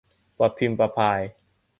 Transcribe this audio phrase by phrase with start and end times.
[0.37, 1.21] ประพิมพ์ประพาย